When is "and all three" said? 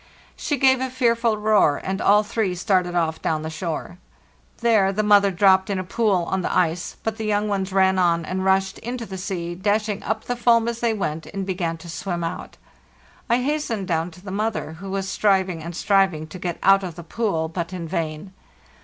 1.83-2.55